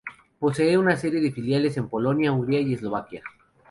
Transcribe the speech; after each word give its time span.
Posee 0.39 0.79
una 0.79 0.97
serie 0.97 1.21
de 1.21 1.31
filiales 1.31 1.77
en 1.77 1.87
Polonia, 1.87 2.31
Hungría 2.31 2.59
y 2.61 2.73
Eslovaquia. 2.73 3.21